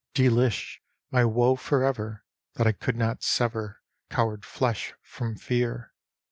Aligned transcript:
Declish! 0.15 0.81
my 1.11 1.23
woe 1.25 1.55
forever 1.55 2.25
that 2.55 2.65
I 2.65 2.71
could 2.71 2.95
not 2.95 3.21
sever 3.21 3.83
coward 4.09 4.43
flesh 4.43 4.95
from 5.03 5.35
fear. 5.35 5.93